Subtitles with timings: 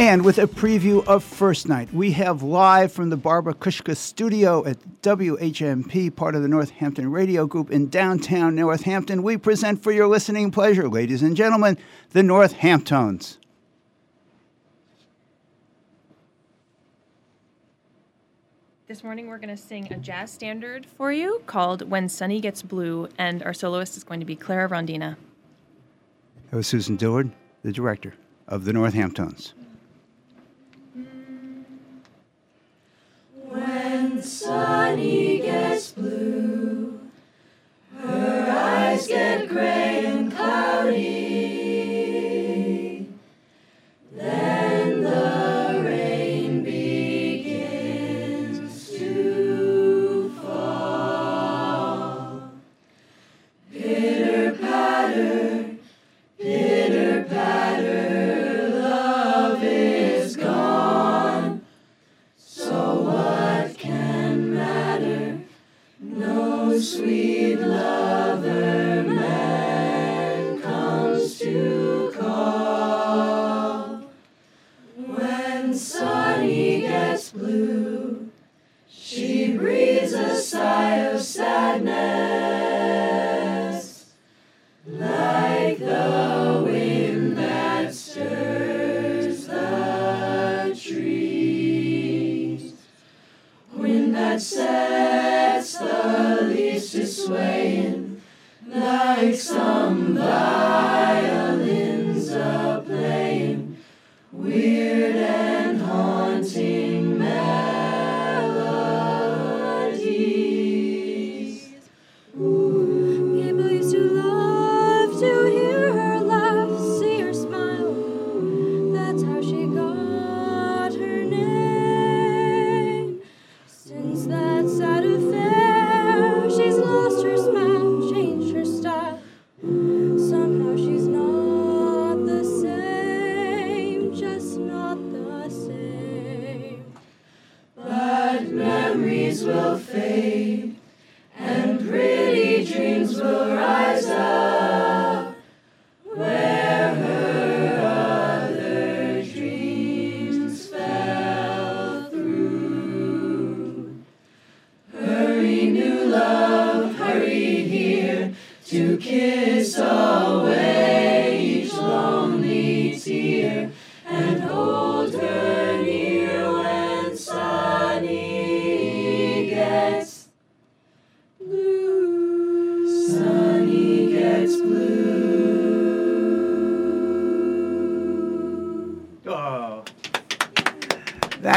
[0.00, 4.64] And with a preview of First Night, we have live from the Barbara Kushka studio
[4.64, 10.08] at WHMP, part of the Northampton Radio Group in downtown Northampton, we present for your
[10.08, 11.76] listening pleasure, ladies and gentlemen,
[12.12, 13.36] the Northamptones.
[18.88, 22.62] This morning we're going to sing a jazz standard for you called When Sunny Gets
[22.62, 25.16] Blue, and our soloist is going to be Clara Rondina.
[26.50, 27.30] That was Susan Dillard,
[27.62, 28.14] the director
[28.48, 29.52] of the Northamptones.
[34.22, 37.00] Sunny gets blue,
[37.98, 41.29] her eyes get gray and cloudy.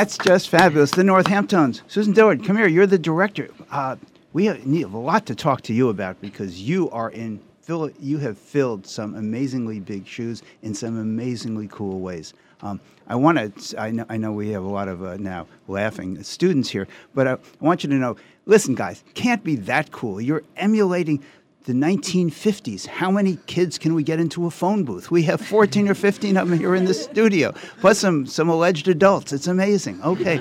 [0.04, 0.92] That's just fabulous.
[0.92, 1.80] The Northamptones.
[1.88, 2.68] Susan Dillard, come here.
[2.68, 3.48] You're the director.
[3.72, 3.96] Uh,
[4.34, 7.40] we need a lot to talk to you about because you are in.
[7.62, 12.34] fill- You have filled some amazingly big shoes in some amazingly cool ways.
[12.62, 13.80] Um, I want to.
[13.82, 16.86] I know, I know we have a lot of uh, now laughing students here,
[17.16, 18.18] but I, I want you to know.
[18.46, 20.20] Listen, guys, can't be that cool.
[20.20, 21.24] You're emulating
[21.64, 22.88] the 1950s.
[22.88, 25.10] How many kids can we get into a phone booth?
[25.12, 28.88] We have 14 or 15 of them here in the studio, plus some, some alleged
[28.88, 29.32] adults.
[29.32, 30.02] It's amazing.
[30.04, 30.40] Okay.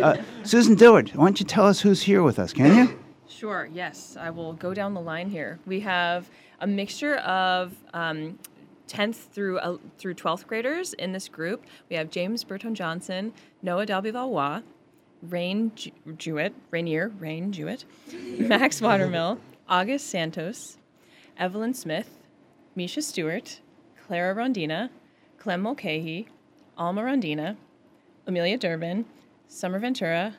[0.00, 2.98] Uh, Susan Dillard, why don't you tell us who's here with us, can you?
[3.28, 4.16] Sure, yes.
[4.20, 5.58] I will go down the line here.
[5.66, 6.30] We have
[6.60, 8.38] a mixture of um,
[8.86, 11.64] 10th through uh, through 12th graders in this group.
[11.88, 13.32] We have James Burton Johnson,
[13.62, 14.62] Noah Dalby-Valois,
[15.22, 15.72] Rain
[16.18, 19.38] Jewett, Rainier, Rain Jewett, Max Watermill,
[19.70, 20.78] August Santos,
[21.38, 22.18] Evelyn Smith,
[22.74, 23.60] Misha Stewart,
[24.04, 24.90] Clara Rondina,
[25.38, 26.26] Clem Mulcahy,
[26.76, 27.56] Alma Rondina,
[28.26, 29.04] Amelia Durbin,
[29.46, 30.34] Summer Ventura,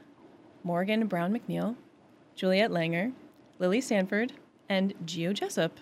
[0.66, 1.78] Morgan Brown McNeil,
[2.36, 3.14] Juliet Langer,
[3.58, 4.34] Lily Sanford,
[4.68, 5.78] and Geo Jessup.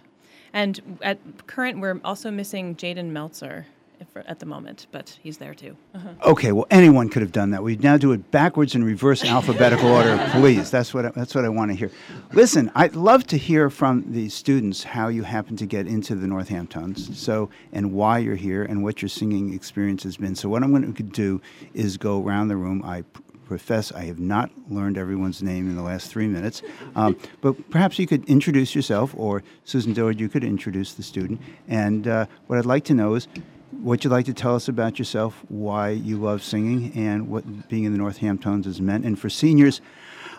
[0.53, 1.17] And at
[1.47, 3.65] current, we're also missing Jaden Meltzer
[3.99, 5.75] if, at the moment, but he's there too.
[6.23, 7.63] Okay, well, anyone could have done that.
[7.63, 10.71] We now do it backwards in reverse alphabetical order, please.
[10.71, 11.91] That's what I, that's what I want to hear.
[12.33, 16.27] Listen, I'd love to hear from the students how you happen to get into the
[16.27, 20.35] Northamptones, so and why you're here and what your singing experience has been.
[20.35, 21.41] So what I'm going to do
[21.73, 22.83] is go around the room.
[22.83, 23.03] I
[23.49, 26.61] profess I have not learned everyone's name in the last three minutes,
[26.95, 31.41] um, but perhaps you could introduce yourself, or Susan Dillard, you could introduce the student.
[31.67, 33.27] And uh, what I'd like to know is
[33.71, 37.83] what you'd like to tell us about yourself, why you love singing, and what being
[37.83, 39.05] in the Northamptones has meant.
[39.05, 39.81] And for seniors,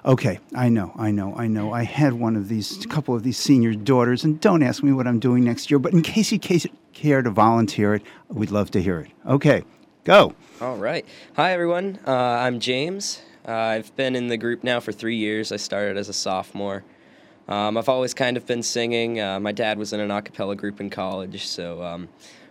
[0.05, 1.73] okay, I know, I know, I know.
[1.73, 4.93] I had one of these, a couple of these senior daughters, and don't ask me
[4.93, 6.38] what I'm doing next year, but in case you
[6.93, 9.11] care to volunteer it, we'd love to hear it.
[9.27, 9.65] Okay,
[10.05, 10.35] Go.
[10.62, 11.05] All right.
[11.37, 11.99] Hi, everyone.
[12.06, 13.21] Uh, I'm James.
[13.47, 15.53] Uh, I've been in the group now for three years.
[15.53, 16.85] I started as a sophomore.
[17.49, 19.21] Um, I've always kind of been singing.
[19.21, 22.09] Uh, my dad was in an a cappella group in college, so um,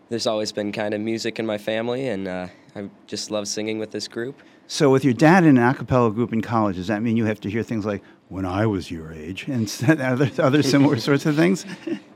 [0.09, 3.79] there's always been kind of music in my family, and uh, I just love singing
[3.79, 4.41] with this group.
[4.67, 7.25] So, with your dad in an a cappella group in college, does that mean you
[7.25, 11.25] have to hear things like "When I was your age" and other other similar sorts
[11.25, 11.65] of things?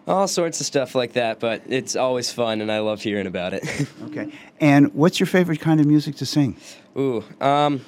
[0.08, 3.54] All sorts of stuff like that, but it's always fun, and I love hearing about
[3.54, 3.64] it.
[4.06, 4.32] Okay.
[4.60, 6.56] And what's your favorite kind of music to sing?
[6.96, 7.82] Ooh, um,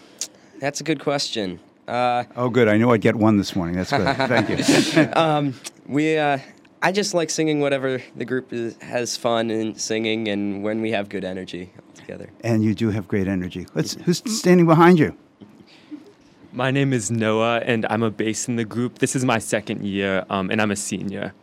[0.60, 1.60] that's a good question.
[1.88, 2.68] Uh, Oh, good.
[2.68, 3.76] I knew I'd get one this morning.
[3.76, 4.16] That's good.
[4.18, 5.14] Thank you.
[5.14, 5.54] um,
[5.88, 6.40] we, uh,
[6.86, 10.92] I just like singing whatever the group is, has fun in singing, and when we
[10.92, 12.30] have good energy together.
[12.44, 13.66] and you do have great energy.
[13.74, 13.96] Let's.
[14.06, 15.18] Who's standing behind you?
[16.54, 19.00] My name is Noah, and I'm a bass in the group.
[19.00, 21.34] This is my second year, um, and I'm a senior.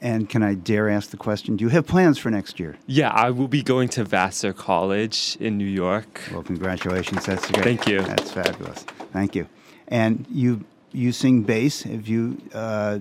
[0.00, 1.56] And can I dare ask the question?
[1.56, 2.76] Do you have plans for next year?
[2.86, 6.22] Yeah, I will be going to Vassar College in New York.
[6.30, 7.26] Well, congratulations.
[7.26, 7.64] That's great.
[7.64, 8.00] Thank you.
[8.00, 8.84] That's fabulous.
[9.12, 9.48] Thank you.
[9.88, 11.82] And you you sing bass.
[11.82, 13.00] Have you uh,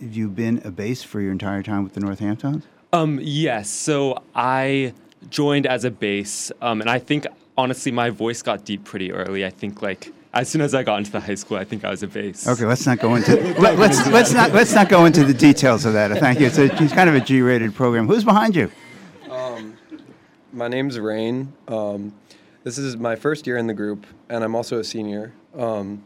[0.00, 2.62] have you been a bass for your entire time with the Northamptones?
[2.92, 4.94] Um, yes, so I
[5.28, 7.26] joined as a bass, um, and I think
[7.56, 9.44] honestly my voice got deep pretty early.
[9.44, 11.90] I think like as soon as I got into the high school, I think I
[11.90, 12.46] was a bass.
[12.48, 15.84] Okay, let's not go into let, let's let's not let's not go into the details
[15.84, 16.16] of that.
[16.18, 16.46] Thank you.
[16.46, 18.06] It's, a, it's kind of a G-rated program.
[18.06, 18.70] Who's behind you?
[20.52, 21.52] My name's Rain.
[21.68, 22.12] Um,
[22.64, 25.32] this is my first year in the group, and I'm also a senior.
[25.56, 26.04] Um,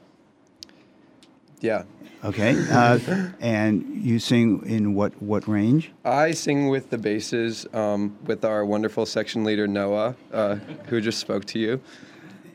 [1.61, 1.83] yeah,
[2.25, 2.99] Okay, uh,
[3.39, 5.93] and you sing in what what range?
[6.07, 10.55] I sing with the basses um, with our wonderful section leader Noah, uh,
[10.87, 11.81] who just spoke to you.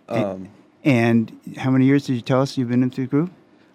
[0.07, 0.49] Um,
[0.83, 3.31] And how many years did you tell us you've been into the group?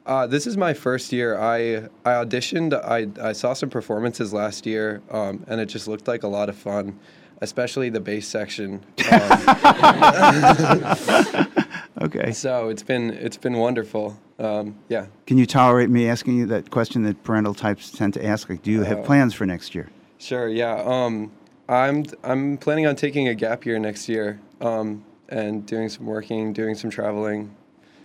[0.07, 1.39] uh, this is my first year.
[1.39, 2.73] I I auditioned.
[2.75, 6.49] I I saw some performances last year, um, and it just looked like a lot
[6.49, 6.99] of fun,
[7.41, 8.85] especially the bass section.
[12.05, 12.33] Okay.
[12.33, 14.19] so it's been it's been wonderful.
[14.39, 15.07] Um, yeah.
[15.27, 18.49] Can you tolerate me asking you that question that parental types tend to ask?
[18.49, 19.89] Like, do you have Uh, plans for next year?
[20.19, 20.49] Sure.
[20.49, 20.83] Yeah.
[20.85, 21.31] Um,
[21.69, 26.53] I'm I'm planning on taking a gap year next year, um, and doing some working,
[26.53, 27.55] doing some traveling.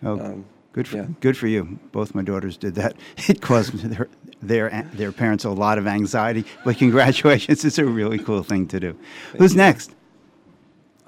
[0.03, 1.07] Oh, Um, good for yeah.
[1.19, 1.79] good for you.
[1.91, 2.93] Both my daughters did that.
[3.29, 4.07] It caused their,
[4.41, 6.45] their their parents a lot of anxiety.
[6.63, 8.95] But congratulations, it's a really cool thing to do.
[9.37, 9.91] Who's next?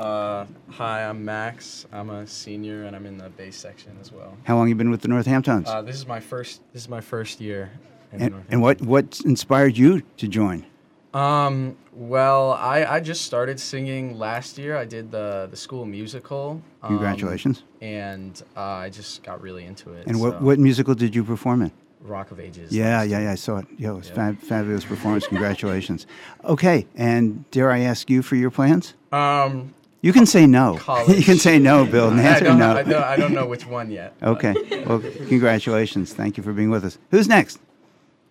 [0.06, 1.86] Uh, hi, I'm Max.
[1.92, 4.36] I'm a senior and I'm in the bass section as well.
[4.46, 5.68] How long you been with the Northamptones?
[5.68, 6.62] Uh, this is my first.
[6.74, 7.70] This is my first year.
[8.12, 10.66] In and, and what what inspired you to join?
[11.14, 11.78] Um.
[11.94, 14.76] Well, I I just started singing last year.
[14.76, 16.60] I did the the school musical.
[16.82, 17.62] um, Congratulations.
[17.82, 20.08] and uh, I just got really into it.
[20.08, 21.72] And what so- what musical did you perform in?
[22.02, 22.72] Rock of Ages.
[22.76, 23.32] Yeah, yeah, yeah.
[23.34, 23.68] I saw it.
[23.78, 24.16] Yeah, it was Yeah.
[24.16, 25.28] fab, fabulous performance.
[25.28, 26.08] Congratulations.
[26.44, 28.96] Okay, and dare I ask you for your plans?
[29.12, 29.76] Um.
[30.02, 30.80] You can say no.
[31.08, 32.72] you can say no, Bill, and I answer don't, no.
[32.72, 33.04] I don't.
[33.04, 34.16] I don't know which one yet.
[34.24, 34.54] Okay.
[34.86, 36.14] Well, congratulations.
[36.14, 36.98] Thank you for being with us.
[37.12, 37.60] Who's next?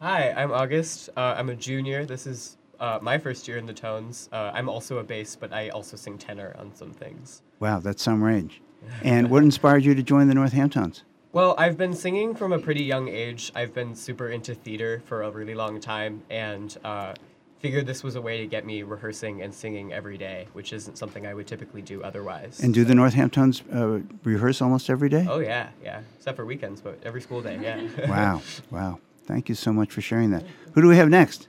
[0.00, 1.10] Hi, I'm August.
[1.16, 2.04] Uh, I'm a junior.
[2.04, 4.28] This is uh, my first year in the Tones.
[4.32, 7.42] Uh, I'm also a bass, but I also sing tenor on some things.
[7.60, 8.62] Wow, that's some range.
[9.02, 11.02] And what inspired you to join the Northamptones?
[11.32, 13.52] Well, I've been singing from a pretty young age.
[13.54, 17.14] I've been super into theater for a really long time, and uh,
[17.60, 20.96] figured this was a way to get me rehearsing and singing every day, which isn't
[20.96, 22.60] something I would typically do otherwise.
[22.60, 25.26] And do the Northamptones uh, rehearse almost every day?
[25.28, 26.00] Oh yeah, yeah.
[26.16, 27.86] Except for weekends, but every school day, yeah.
[28.08, 28.98] Wow, wow.
[29.26, 30.44] Thank you so much for sharing that.
[30.72, 31.48] Who do we have next?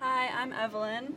[0.00, 1.14] Hi, I'm Evelyn.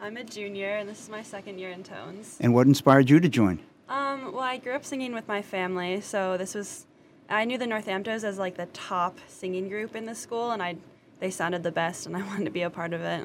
[0.00, 2.38] I'm a junior, and this is my second year in Tones.
[2.40, 3.60] And what inspired you to join?
[3.88, 6.86] Um, well, I grew up singing with my family, so this was.
[7.28, 10.76] I knew the Northamptones as like the top singing group in the school, and I,
[11.20, 13.24] they sounded the best, and I wanted to be a part of it.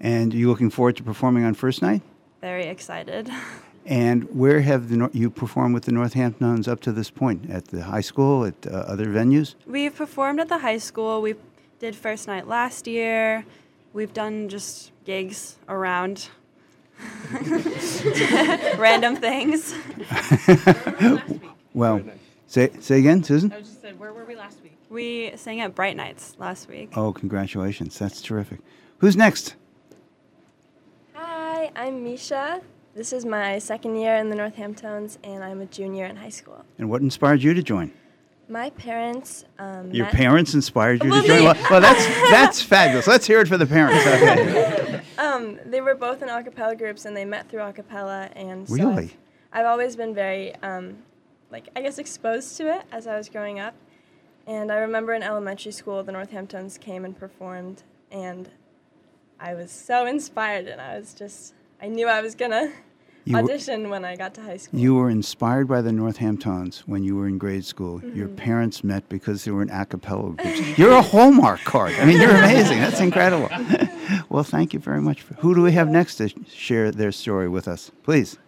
[0.00, 2.02] And are you looking forward to performing on first night?
[2.40, 3.30] Very excited.
[3.88, 7.48] And where have the, you performed with the Northamptones up to this point?
[7.48, 9.54] At the high school, at uh, other venues?
[9.64, 11.22] We've performed at the high school.
[11.22, 11.36] We
[11.78, 13.44] did first night last year.
[13.92, 16.30] We've done just gigs around
[18.76, 19.72] random things.
[21.76, 22.00] Well,
[22.46, 23.52] say, say again, Susan?
[23.52, 24.78] I just said, where were we last week?
[24.88, 26.88] We sang at Bright Nights last week.
[26.96, 27.98] Oh, congratulations.
[27.98, 28.60] That's terrific.
[28.96, 29.56] Who's next?
[31.66, 32.60] Hi, I'm Misha.
[32.94, 36.64] This is my second year in the Northamptones, and I'm a junior in high school.
[36.78, 37.90] And what inspired you to join?
[38.48, 39.44] My parents.
[39.58, 41.42] Um, Your parents inspired you Well, to join?
[41.44, 43.08] Well, well, that's, that's fabulous.
[43.08, 44.04] Let's hear it for the parents.
[44.06, 45.02] Okay.
[45.18, 48.68] Um, they were both in a cappella groups, and they met through a cappella, and
[48.68, 49.16] so I've- Really?
[49.52, 50.98] I've, always been very, um,
[51.50, 53.74] like, I guess, exposed to it as I was growing up.
[54.46, 57.82] And I remember in elementary school, the Northamptones came and performed,
[58.12, 58.50] and
[59.40, 62.70] I was so inspired, and I was just, I knew I was gonna,
[63.24, 64.78] You were- audition when I got to high school.
[64.80, 68.00] You were inspired by the Northamptones when you were in grade school.
[68.02, 68.36] Your Mm-hmm.
[68.36, 70.78] parents met because they were in a cappella group.
[70.78, 71.92] You're a Hallmark card.
[72.00, 72.78] I mean, you're amazing.
[72.80, 73.48] That's incredible.
[74.28, 75.22] well, thank you very much.
[75.38, 77.90] Who do we have next to share their story with us?
[78.04, 78.38] Please.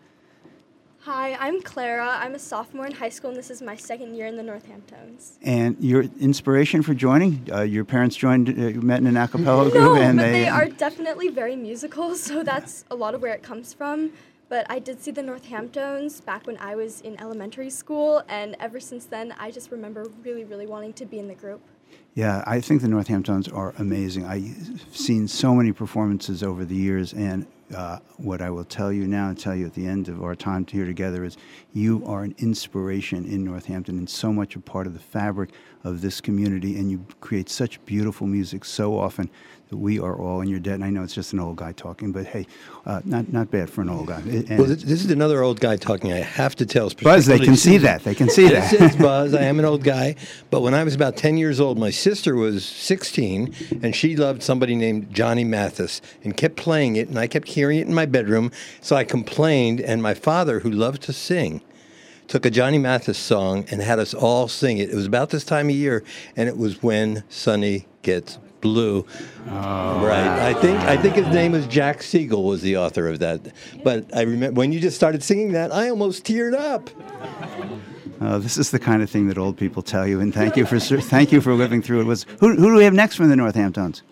[1.02, 2.18] Hi, I'm Clara.
[2.20, 5.38] I'm a sophomore in high school, and this is my second year in the Northamptones.
[5.42, 7.48] And your inspiration for joining?
[7.50, 10.32] Uh, your parents joined, uh, met in an a cappella group, No, and but they.
[10.42, 14.10] they are definitely very musical, so that's a lot of where it comes from.
[14.48, 18.80] But I did see the Northamptones back when I was in elementary school, and ever
[18.80, 21.60] since then, I just remember really, really wanting to be in the group.
[22.14, 24.24] Yeah, I think the Northamptones are amazing.
[24.26, 29.06] I've seen so many performances over the years, and uh, what I will tell you
[29.06, 31.36] now and tell you at the end of our time here together is
[31.72, 35.50] you are an inspiration in Northampton and so much a part of the fabric
[35.84, 39.30] of this community, and you create such beautiful music so often
[39.70, 40.74] that we are all in your debt.
[40.74, 42.46] And I know it's just an old guy talking, but hey,
[42.84, 44.20] uh, not not bad for an old guy.
[44.20, 46.12] And- Well, this, is another old guy talking.
[46.12, 46.90] I have to tell.
[47.02, 48.02] Buzz, they can see that.
[48.02, 48.72] They can see that.
[48.72, 49.34] Is Buzz.
[49.34, 50.16] I am an old guy.
[50.50, 54.42] But when I was about 10 years old, my sister was 16, and she loved
[54.42, 58.06] somebody named Johnny Mathis and kept playing it, and I kept hearing it in my
[58.06, 58.52] bedroom.
[58.80, 61.60] So I complained, and my father, who loved to sing,
[62.28, 64.90] took a Johnny Mathis song and had us all sing it.
[64.90, 66.04] It was about this time of year,
[66.36, 69.04] and it was When Sunny Gets Blue.
[69.46, 70.50] right.
[70.50, 73.40] I think I think his name was Jack Segal was the author of that.
[73.82, 76.90] But I remember when you just started singing that, I almost teared up.
[78.20, 80.66] Uh, this is the kind of thing that old people tell you, and thank you
[80.66, 82.04] for thank you for living through it.
[82.04, 84.02] Was who, who do we have next from the Northamptones?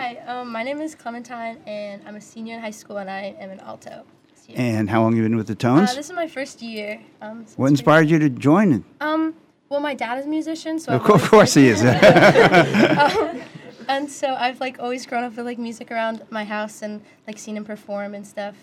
[0.00, 3.36] Hi, um, my name is Clementine, and I'm a senior in high school, and I
[3.38, 4.06] am an alto.
[4.54, 5.90] And how long have you been with the Tones?
[5.90, 7.02] Uh, this is my first year.
[7.20, 8.82] Um, so what inspired you to join it?
[9.02, 9.34] Um,
[9.68, 11.84] well, my dad is a musician, so Of course, of course he is.
[11.84, 13.42] um,
[13.88, 17.38] and so I've like always grown up with like music around my house and like
[17.38, 18.56] seen him perform and stuff.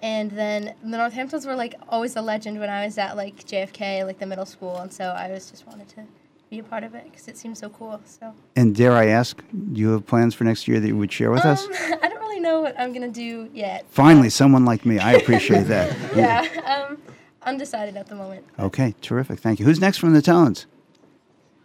[0.00, 4.04] And then the Northamptones were like always a legend when I was at like JFK,
[4.06, 6.04] like the middle school, and so I was just wanted to
[6.52, 7.98] be a part of it because it seems so cool.
[8.04, 9.42] So and dare I ask,
[9.72, 11.64] do you have plans for next year that you would share with us?
[11.66, 13.86] um, I don't really know what I'm gonna do yet.
[13.88, 14.98] Finally, someone like me.
[14.98, 15.96] I appreciate that.
[16.14, 16.46] Yeah,
[16.90, 16.98] um,
[17.42, 18.44] undecided at the moment.
[18.58, 19.38] Okay, terrific.
[19.40, 19.64] Thank you.
[19.64, 20.66] Who's next from the Tones?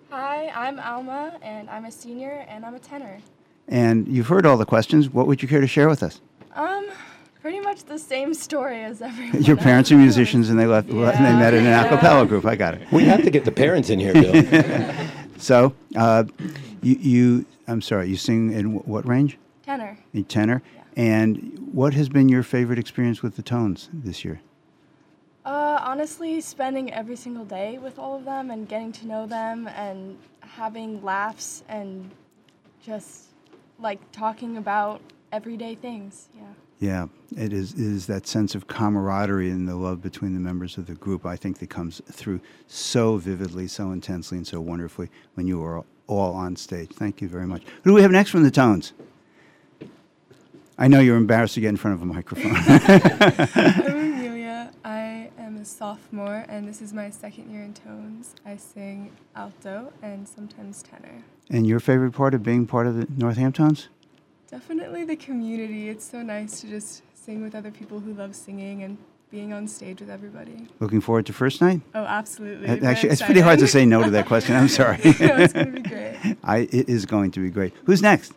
[0.10, 3.17] Hi, I'm Alma, and I'm a senior, and I'm a tenor.
[3.67, 5.10] And you've heard all the questions.
[5.10, 6.22] What would you care to share with us?
[6.56, 6.88] Um,
[7.48, 9.42] pretty much the same story as everyone.
[9.42, 10.89] Your parents are musicians, and they left.
[10.89, 11.88] And they met in an a Yeah.
[11.88, 12.46] cappella group.
[12.46, 12.92] I got it.
[12.92, 14.94] We have to get the parents in here, Bill.
[15.38, 16.25] so, uh,
[16.82, 19.38] you, you, I'm sorry, you sing in wh- what range?
[19.63, 19.98] Tenor.
[20.13, 20.62] A tenor.
[20.98, 24.42] And what has been your favorite experience with the Tones this year?
[25.46, 29.70] Uh, honestly, spending every single day with all of them and getting to know them
[29.70, 32.12] and having laughs and
[32.84, 33.27] just
[33.80, 35.00] like talking about
[35.32, 36.27] everyday things.
[36.36, 36.42] Yeah.
[36.79, 40.77] Yeah, it is, it is that sense of camaraderie and the love between the members
[40.77, 45.10] of the group, I think, that comes through so vividly, so intensely, and so wonderfully
[45.34, 46.91] when you are all on stage.
[46.91, 47.63] Thank you very much.
[47.84, 48.93] Who do we have next from the Tones?
[50.77, 52.51] I know you're embarrassed to get in front of a microphone.
[52.55, 53.81] I'm
[54.13, 54.72] Amelia.
[54.86, 58.36] I am a sophomore, and this is my second year in tones.
[58.46, 61.24] I sing alto and sometimes tenor.
[61.50, 63.88] and your favorite part of being part of the Northamptones?
[64.50, 65.89] Definitely the community.
[65.89, 68.98] It's so nice to just sing with other people who love singing and
[69.30, 70.68] being on stage with everybody.
[70.80, 71.82] Looking forward to first night?
[71.94, 72.68] Oh, absolutely.
[72.68, 74.56] Very Actually, it's pretty hard to say no to that question.
[74.56, 75.00] I'm sorry.
[75.04, 76.38] No, it's gonna be great.
[76.44, 77.74] I, it is going to be great.
[77.84, 78.32] Who's next?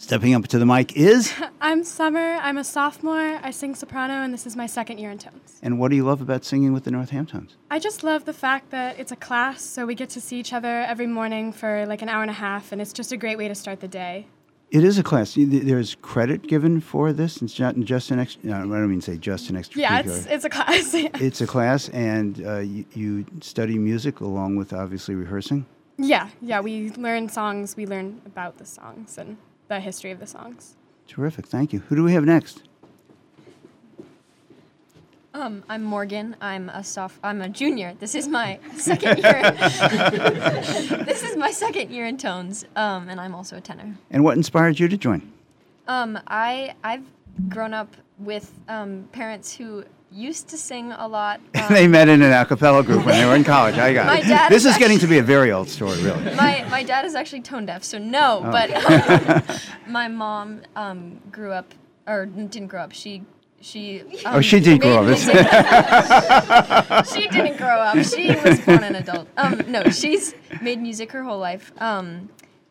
[0.00, 1.30] Stepping up to the mic is,
[1.60, 2.38] I'm Summer.
[2.40, 3.38] I'm a sophomore.
[3.42, 5.58] I sing soprano, and this is my second year in tones.
[5.62, 7.50] and what do you love about singing with the Northamptones?
[7.70, 10.54] I just love the fact that it's a class, so we get to see each
[10.54, 13.36] other every morning for like an hour and a half, and it's just a great
[13.36, 14.26] way to start the day.
[14.70, 15.34] It is a class.
[15.36, 17.42] There's credit given for this.
[17.42, 18.46] It's not just an extra.
[18.48, 19.82] No, I don't mean to say just an extra.
[19.82, 20.94] Yeah, it's it's a class.
[21.04, 21.08] yeah.
[21.14, 25.66] it's a class, and uh, you, you study music along with obviously rehearsing.
[25.98, 26.60] yeah, yeah.
[26.60, 27.76] We learn songs.
[27.76, 29.36] We learn about the songs and
[29.70, 30.74] the history of the songs.
[31.06, 31.46] Terrific.
[31.46, 31.78] Thank you.
[31.88, 32.64] Who do we have next?
[35.32, 36.34] Um, I'm Morgan.
[36.40, 37.94] I'm a soph- I'm a junior.
[38.00, 39.42] This is my second year.
[41.06, 43.94] this is my second year in tones, um, and I'm also a tenor.
[44.10, 45.32] And what inspired you to join?
[45.86, 47.04] Um, I I've
[47.48, 51.40] grown up with um, parents who used to sing a lot.
[51.60, 53.76] Um, they met in an a cappella group when they were in college.
[53.76, 56.34] I got My dad this is getting to be a very old story, really.
[56.34, 58.42] my my dad is actually tone deaf, so no.
[58.44, 58.50] Oh.
[58.50, 59.42] But um,
[59.86, 61.74] my mom um, grew up,
[62.06, 62.92] or didn't grow up.
[62.92, 63.22] She
[63.60, 64.00] she.
[64.24, 65.18] Um, Oh, she did grow up.
[67.06, 67.96] she didn't grow up.
[68.04, 69.28] She was born an adult.
[69.36, 71.72] Um, no, she's made music her whole life.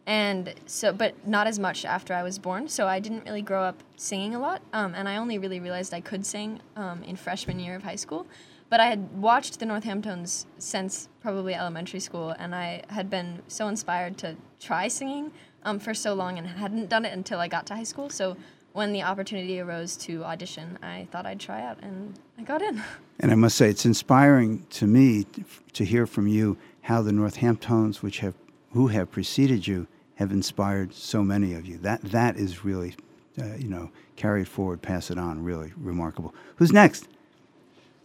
[0.09, 2.67] And so but not as much after I was born.
[2.67, 5.93] So I didn't really grow up singing a lot, um, and I only really realized
[5.93, 8.25] I could sing um, in freshman year of high school.
[8.71, 13.67] But I had watched the Northamptones since probably elementary school, and I had been so
[13.67, 17.67] inspired to try singing um, for so long and hadn't done it until I got
[17.67, 18.09] to high school.
[18.09, 18.35] So
[18.73, 22.81] when the opportunity arose to audition, I thought I'd try out, and I got in.
[23.21, 25.25] And I must say, it's inspiring to me
[25.73, 28.33] to hear from you how the Northamptones, which have
[28.71, 29.87] who have preceded you,
[30.19, 31.77] have inspired so many of you.
[31.77, 32.93] That that is really,
[33.41, 35.41] uh, you know, carry it forward, pass it on.
[35.43, 36.35] Really remarkable.
[36.57, 37.07] Who's next?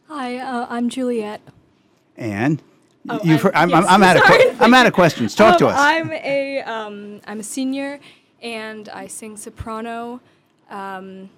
[0.06, 1.40] Hi, uh, I'm Juliet.
[2.16, 2.62] And
[3.06, 4.50] Oh, you've heard, I'm, yes, I'm, I'm out of sorry.
[4.61, 5.35] I'm out of questions.
[5.35, 5.78] Talk to Um, us.
[5.78, 7.99] I'm a um, I'm a senior,
[8.40, 10.21] and I sing soprano.
[10.71, 11.28] Um,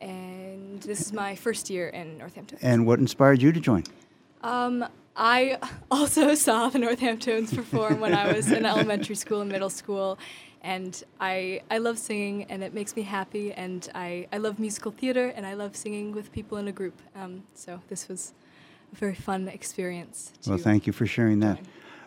[0.00, 2.58] and this is my first year in Northampton.
[2.62, 3.82] and what inspired you to join?
[4.42, 4.84] Um,
[5.18, 5.58] I
[5.90, 10.16] also saw the Northamptones perform when I was in elementary school and middle school,
[10.62, 14.92] and I I love singing and it makes me happy, and I, I love musical
[14.92, 16.94] theater and I love singing with people in a group.
[17.16, 18.32] Um, so this was
[18.92, 20.32] a very fun experience.
[20.46, 21.58] Well, thank you for sharing that.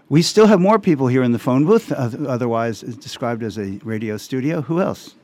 [0.08, 3.80] We still have more people here in the phone booth, otherwise it's described as a
[3.84, 4.62] radio studio.
[4.62, 5.16] Who else?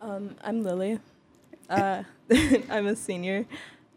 [0.00, 1.00] Um, I'm Lily.
[1.68, 2.04] Uh,
[2.70, 3.44] I'm a senior,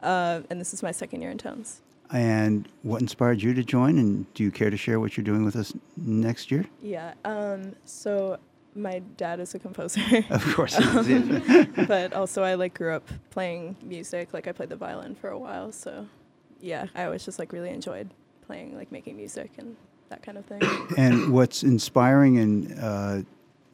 [0.01, 1.81] uh, and this is my second year in Tones.
[2.11, 3.97] And what inspired you to join?
[3.99, 6.65] And do you care to share what you're doing with us next year?
[6.81, 7.13] Yeah.
[7.23, 8.39] Um, so
[8.75, 10.01] my dad is a composer.
[10.29, 11.65] Of course he is, yeah.
[11.77, 14.33] Um, but also I like grew up playing music.
[14.33, 15.71] Like I played the violin for a while.
[15.71, 16.07] So
[16.59, 18.09] yeah, I always just like really enjoyed
[18.45, 19.75] playing, like making music and
[20.09, 20.61] that kind of thing.
[20.97, 23.21] And what's inspiring and uh,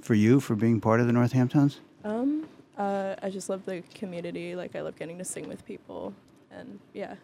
[0.02, 1.80] for you for being part of the Northamptones?
[2.04, 4.56] Um, uh, I just love the community.
[4.56, 6.14] Like I love getting to sing with people,
[6.52, 7.16] and yeah.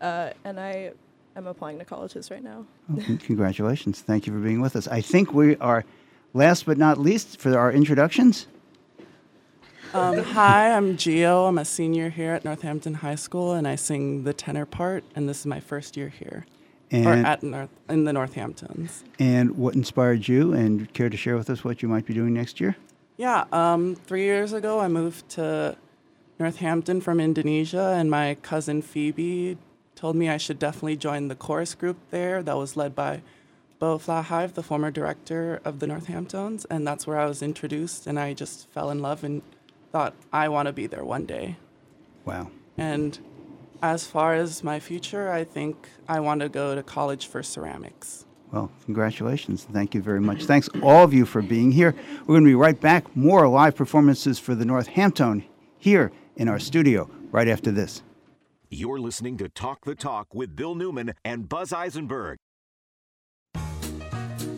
[0.00, 0.92] Uh, and I
[1.36, 2.64] am applying to colleges right now.
[2.88, 4.00] Well, congratulations.
[4.00, 4.88] Thank you for being with us.
[4.88, 5.84] I think we are,
[6.32, 8.46] last but not least, for our introductions.
[9.92, 11.48] Um, hi, I'm Gio.
[11.48, 15.02] I'm a senior here at Northampton High School, and I sing the tenor part.
[15.16, 16.46] And this is my first year here,
[16.92, 19.02] or at North in the Northamptones.
[19.18, 20.52] And what inspired you?
[20.52, 22.76] And care to share with us what you might be doing next year?
[23.16, 25.76] Yeah, um, three years ago, I moved to
[26.38, 29.58] Northampton from Indonesia, and my cousin Phoebe
[29.94, 33.22] told me I should definitely join the chorus group there that was led by
[33.78, 38.18] Beau Flahive, the former director of the Northamptones, and that's where I was introduced, and
[38.18, 39.42] I just fell in love and
[39.90, 41.56] thought I want to be there one day.
[42.24, 42.50] Wow.
[42.76, 43.18] And
[43.82, 48.26] as far as my future, I think I want to go to college for ceramics.
[48.52, 49.66] Well, congratulations.
[49.72, 50.44] Thank you very much.
[50.44, 51.94] Thanks, all of you, for being here.
[52.22, 53.16] We're going to be right back.
[53.16, 55.44] More live performances for the Northampton
[55.78, 58.02] here in our studio right after this.
[58.72, 62.38] You're listening to Talk the Talk with Bill Newman and Buzz Eisenberg.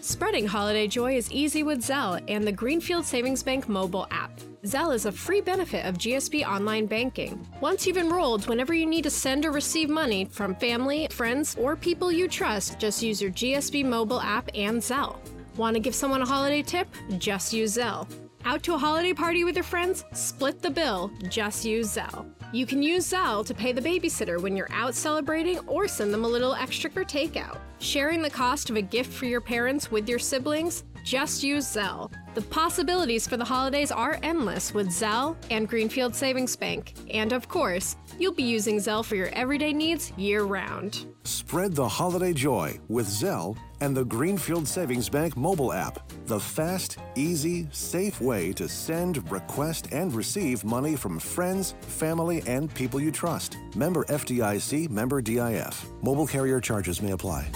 [0.02, 4.38] Spreading holiday joy is easy with Zelle and the Greenfield Savings Bank mobile app.
[4.64, 7.48] Zelle is a free benefit of GSB Online Banking.
[7.62, 11.74] Once you've enrolled, whenever you need to send or receive money from family, friends, or
[11.74, 15.16] people you trust, just use your GSB mobile app and Zelle.
[15.56, 16.86] Want to give someone a holiday tip?
[17.16, 18.06] Just use Zelle.
[18.44, 20.04] Out to a holiday party with your friends?
[20.12, 21.10] Split the bill.
[21.30, 22.26] Just use Zelle.
[22.54, 26.26] You can use Zelle to pay the babysitter when you're out celebrating or send them
[26.26, 27.56] a little extra for takeout.
[27.78, 30.84] Sharing the cost of a gift for your parents with your siblings?
[31.02, 32.12] Just use Zelle.
[32.34, 36.92] The possibilities for the holidays are endless with Zelle and Greenfield Savings Bank.
[37.10, 41.06] And of course, you'll be using Zelle for your everyday needs year round.
[41.24, 46.08] Spread the holiday joy with Zelle and the Greenfield Savings Bank mobile app.
[46.26, 52.72] The fast, easy, safe way to send, request, and receive money from friends, family, and
[52.72, 53.58] people you trust.
[53.74, 55.84] Member FDIC, member DIF.
[56.00, 57.50] Mobile carrier charges may apply.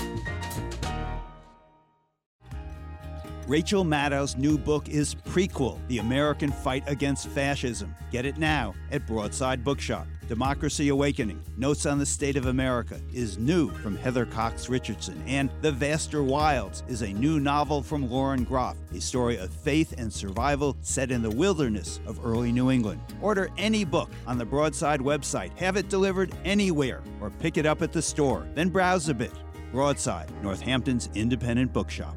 [3.47, 7.95] Rachel Maddow's new book is Prequel The American Fight Against Fascism.
[8.11, 10.09] Get it now at Broadside Bookshop.
[10.27, 15.23] Democracy Awakening Notes on the State of America is new from Heather Cox Richardson.
[15.29, 19.95] And The Vaster Wilds is a new novel from Lauren Groff, a story of faith
[19.97, 23.01] and survival set in the wilderness of early New England.
[23.23, 27.81] Order any book on the Broadside website, have it delivered anywhere, or pick it up
[27.81, 28.45] at the store.
[28.57, 29.33] Then browse a bit.
[29.71, 32.17] Broadside, Northampton's independent bookshop.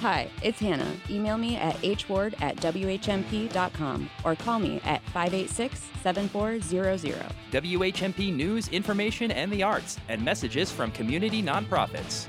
[0.00, 0.96] Hi, it's Hannah.
[1.08, 7.16] Email me at hward at whmp.com or call me at 586 7400.
[7.52, 12.26] WHMP news, information, and the arts, and messages from community nonprofits.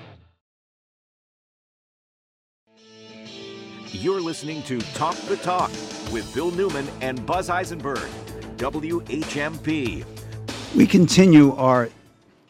[3.92, 5.72] You're listening to Talk the Talk
[6.12, 8.08] with Bill Newman and Buzz Eisenberg.
[8.58, 10.06] WHMP.
[10.76, 11.90] We continue our,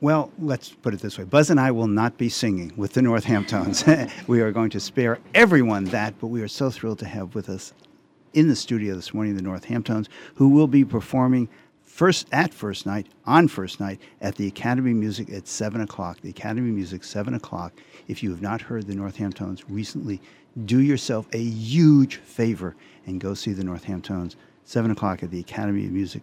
[0.05, 1.23] well, let's put it this way.
[1.23, 4.11] Buzz and I will not be singing with the Northamptones.
[4.27, 7.49] we are going to spare everyone that, but we are so thrilled to have with
[7.49, 7.73] us
[8.35, 11.49] in the studio this morning the Northamptones, who will be performing
[11.81, 16.21] first at first night on first night at the Academy Music at seven o'clock.
[16.21, 17.73] The Academy Music seven o'clock.
[18.07, 20.21] If you have not heard the Northamptones recently,
[20.65, 22.75] do yourself a huge favor
[23.07, 26.21] and go see the Northamptones seven o'clock at the Academy of Music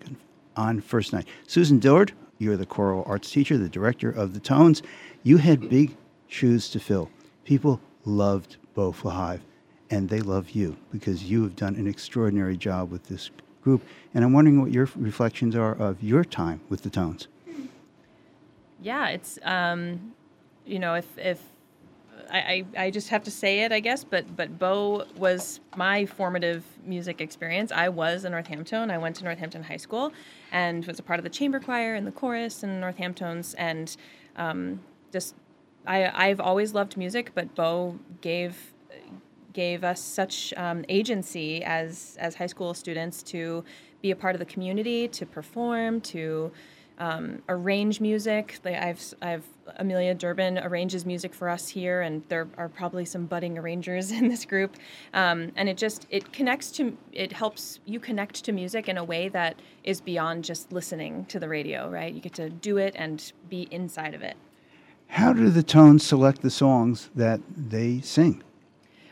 [0.55, 1.27] on first night.
[1.49, 2.13] Susan Dillard,
[2.43, 4.83] you're the choral arts teacher, the director of the Tones.
[5.23, 7.11] You had big shoes to fill.
[7.45, 9.43] People loved Beau Flahive,
[9.91, 13.31] and they love you because you have done an extraordinary job with this
[13.63, 13.83] group.
[14.13, 17.29] And I'm wondering what your reflections are of your time with the Tones.
[18.81, 20.13] Yeah, it's um,
[20.67, 21.41] you know if if
[22.31, 26.65] I, I, just have to say it, I guess, but but Beau was my formative
[26.85, 27.71] music experience.
[27.71, 28.91] I was in Northampton.
[28.91, 30.13] I went to Northampton High School
[30.51, 33.95] and was a part of the chamber choir and the chorus in Northamptones, and
[34.37, 34.81] um,
[35.13, 35.35] just
[35.87, 38.73] I I've always loved music, but Beau gave
[39.53, 43.65] gave us such um, agency as as high school students to
[44.01, 46.51] be a part of the community, to perform, to
[46.99, 48.59] um, arrange music.
[48.65, 49.45] Like I've I've
[49.77, 54.29] Amelia Durbin arranges music for us here, and there are probably some budding arrangers in
[54.29, 54.77] this group.
[55.15, 59.05] Um, and it just it connects to it helps you connect to music in a
[59.05, 61.89] way that is beyond just listening to the radio.
[61.89, 62.13] Right?
[62.13, 64.37] You get to do it and be inside of it.
[65.09, 68.43] How do the Tones select the songs that they sing?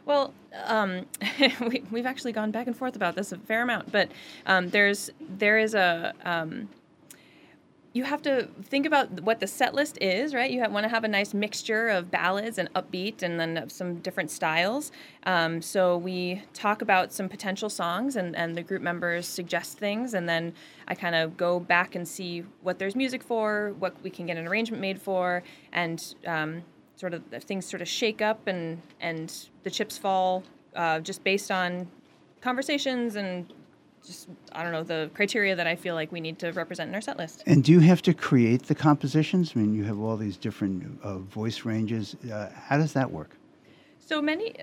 [0.07, 0.33] Well,
[0.65, 1.07] um,
[1.61, 4.11] we, we've actually gone back and forth about this a fair amount, but
[4.47, 6.69] um, there's there is a um,
[7.93, 10.51] you have to think about what the set list is, right?
[10.51, 14.31] You want to have a nice mixture of ballads and upbeat, and then some different
[14.31, 14.93] styles.
[15.25, 20.15] Um, so we talk about some potential songs, and, and the group members suggest things,
[20.15, 20.55] and then
[20.87, 24.37] I kind of go back and see what there's music for, what we can get
[24.37, 26.63] an arrangement made for, and um,
[26.95, 30.45] sort of things sort of shake up, and and the chips fall
[30.77, 31.89] uh, just based on
[32.41, 33.53] conversations and
[34.07, 36.95] just I don't know the criteria that I feel like we need to represent in
[36.95, 37.43] our set list.
[37.47, 39.53] And do you have to create the compositions?
[39.55, 42.17] I mean, you have all these different uh, voice ranges.
[42.31, 43.37] Uh, how does that work?
[43.99, 44.55] So many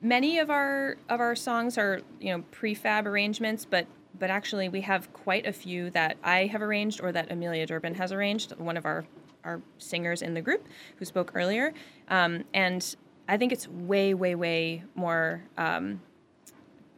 [0.00, 3.86] many of our of our songs are you know prefab arrangements, but
[4.18, 7.94] but actually we have quite a few that I have arranged or that Amelia Durbin
[7.96, 8.56] has arranged.
[8.56, 9.04] One of our
[9.44, 11.74] our singers in the group who spoke earlier,
[12.08, 12.96] um, and
[13.28, 15.42] I think it's way way way more.
[15.58, 16.00] Um,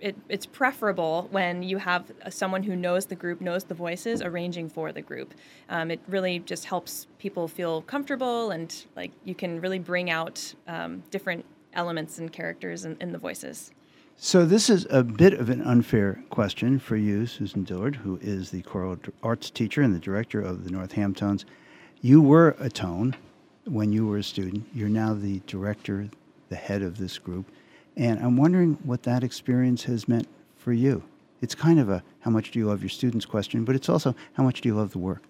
[0.00, 4.68] it, it's preferable when you have someone who knows the group, knows the voices, arranging
[4.68, 5.34] for the group.
[5.68, 10.54] Um, it really just helps people feel comfortable and like you can really bring out
[10.68, 13.70] um, different elements and characters in, in, the voices.
[14.16, 18.50] So this is a bit of an unfair question for you, Susan Dillard, who is
[18.50, 21.44] the choral arts teacher and the director of the Northamptones.
[22.00, 23.14] You were a tone
[23.64, 24.66] when you were a student.
[24.72, 26.08] You're now the director,
[26.48, 27.50] the head of this group.
[27.96, 31.02] And I'm wondering what that experience has meant for you.
[31.40, 34.14] It's kind of a how much do you love your students question, but it's also
[34.34, 35.22] how much do you love the work?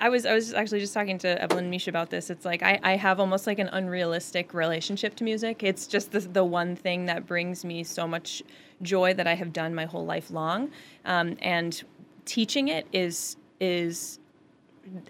[0.00, 2.30] I was I was actually just talking to Evelyn Misha about this.
[2.30, 5.62] It's like I, I have almost like an unrealistic relationship to music.
[5.62, 8.42] It's just the, the one thing that brings me so much
[8.80, 10.70] joy that I have done my whole life long,
[11.04, 11.82] um, and
[12.24, 14.18] teaching it is is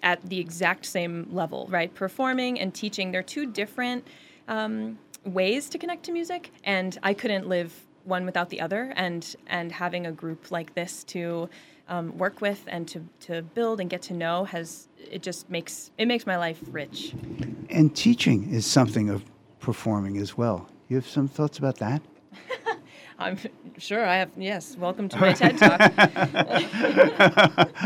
[0.03, 1.93] at the exact same level, right?
[1.95, 4.07] Performing and teaching they're two different
[4.49, 7.73] um, ways to connect to music, and I couldn't live
[8.05, 8.93] one without the other.
[8.97, 11.49] And and having a group like this to
[11.89, 15.91] um, work with and to, to build and get to know has it just makes
[15.99, 17.15] it makes my life rich.
[17.71, 19.25] And teaching is something of
[19.61, 20.69] performing as well.
[20.89, 22.03] You have some thoughts about that?
[23.19, 23.39] I'm
[23.79, 24.31] sure I have.
[24.37, 25.81] Yes, welcome to my TED Talk.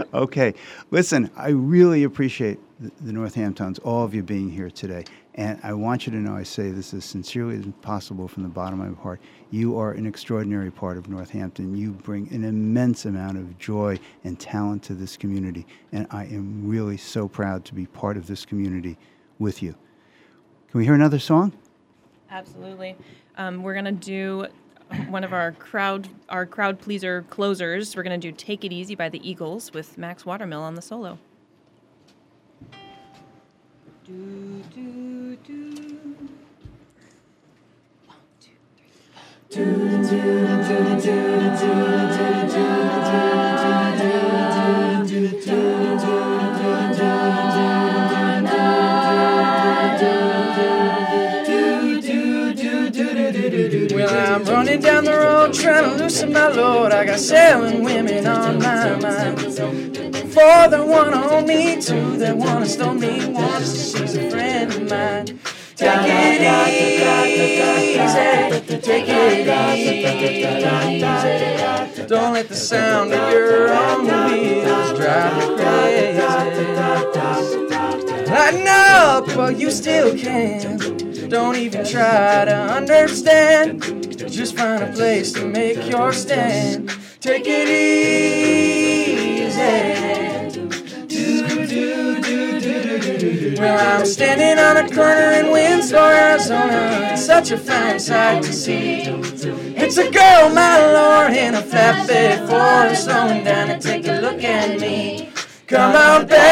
[0.15, 0.55] okay,
[0.91, 5.05] listen, I really appreciate the, the Northamptones, all of you being here today.
[5.35, 8.49] And I want you to know I say this as sincerely as possible from the
[8.49, 9.21] bottom of my heart.
[9.51, 11.77] You are an extraordinary part of Northampton.
[11.77, 15.67] You bring an immense amount of joy and talent to this community.
[15.93, 18.97] And I am really so proud to be part of this community
[19.39, 19.77] with you.
[20.71, 21.53] Can we hear another song?
[22.31, 22.97] Absolutely.
[23.37, 24.49] Um, we're going to do
[25.09, 27.97] one of our crowd our crowd pleaser closers.
[27.97, 30.83] We're going to do "Take It Easy" by the Eagles with Max Watermill on the
[30.83, 31.19] solo.
[34.05, 36.17] Do, do, do.
[39.51, 42.08] Do, do, do, do, do, do.
[55.61, 56.93] Trying to loosen my load.
[56.93, 59.41] I got seven women on my mind.
[60.33, 65.27] Four that wanna me, two that wanna stone me, one she's a friend of mine.
[65.77, 66.99] Take it easy,
[68.81, 70.41] take it
[70.95, 72.07] easy.
[72.07, 76.19] Don't let the sound of your own wheels drive you crazy.
[78.31, 80.79] Lighten up while you still can.
[81.29, 83.98] Don't even try to understand.
[84.39, 86.93] Just find a place to make your stand.
[87.21, 89.19] Take it easy.
[93.59, 97.09] Well, I'm standing on a corner in Winslow, Arizona.
[97.15, 99.01] It's such a fine sight to see.
[99.77, 104.45] It's a girl, my lord, in a flatbed Ford, slowing down and take a look
[104.45, 105.33] at me.
[105.67, 106.45] Come on, baby,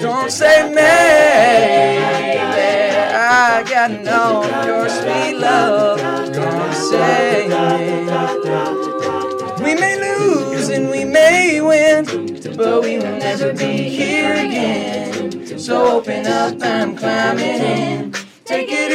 [0.00, 2.23] don't say maybe.
[3.84, 6.00] I know your sweet love
[6.32, 6.72] gonna.
[9.62, 12.06] We may lose and we may win,
[12.56, 15.58] but we will never be here again.
[15.58, 18.12] So open up, I'm climbing in.
[18.46, 18.90] Take it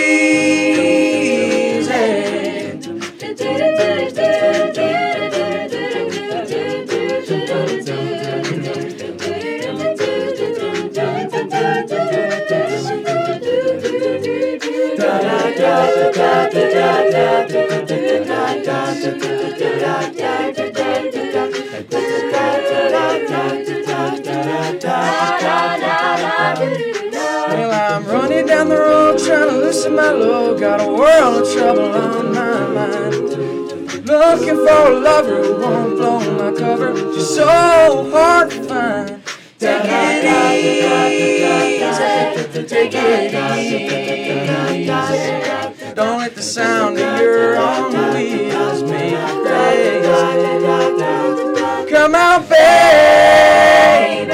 [27.49, 30.60] Well, I'm running down the road trying to loosen my load.
[30.60, 33.13] Got a world of trouble on my mind.
[34.05, 36.93] Looking for a lover who won't blow my cover.
[37.13, 37.47] Just so
[38.12, 39.23] hard to find.
[39.58, 40.25] Take it
[40.63, 40.82] easy.
[42.67, 43.34] Take it
[44.79, 45.49] easy.
[46.00, 50.08] Don't let the sound of your own wheels make you crazy.
[51.92, 54.32] Come out, baby.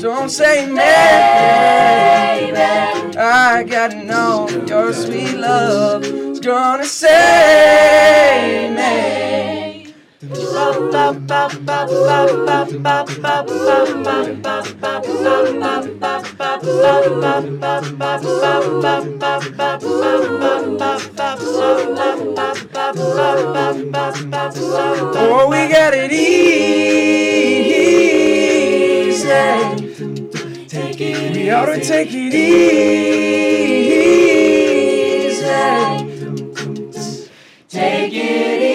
[0.00, 0.86] Don't say maybe.
[3.18, 9.20] I gotta know your sweet love is gonna save me.
[25.22, 26.50] Oh, we got it easy.
[30.68, 32.70] Take it we ought to take it easy.
[37.68, 38.69] Take it easy.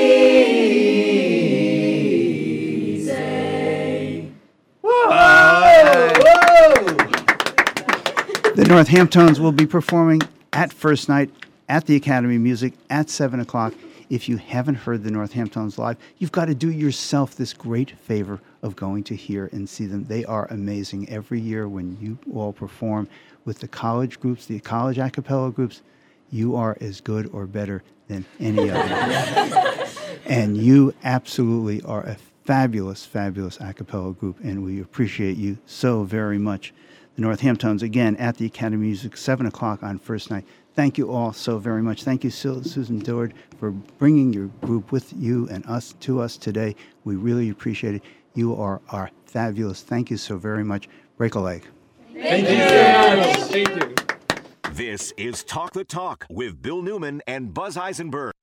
[8.65, 11.29] The Northamptones will be performing at First Night
[11.69, 13.75] at the Academy of Music at 7 o'clock.
[14.09, 18.41] If you haven't heard the Northamptones live, you've got to do yourself this great favor
[18.63, 20.05] of going to hear and see them.
[20.05, 23.07] They are amazing every year when you all perform
[23.45, 25.83] with the college groups, the college a cappella groups.
[26.31, 29.87] You are as good or better than any of them.
[30.25, 36.03] and you absolutely are a fabulous, fabulous a cappella group, and we appreciate you so
[36.03, 36.73] very much.
[37.15, 40.45] The Northamptones, again, at the Academy of Music, 7 o'clock on first night.
[40.73, 42.03] Thank you all so very much.
[42.03, 46.75] Thank you, Susan Dillard, for bringing your group with you and us to us today.
[47.05, 48.03] We really appreciate it.
[48.33, 49.81] You are, are fabulous.
[49.81, 50.89] Thank you so very much.
[51.15, 51.65] Break a leg.
[52.13, 53.43] Thank you so.
[53.45, 53.95] Thank you.
[54.73, 58.33] This is Talk the Talk with Bill Newman and Buzz Eisenberg.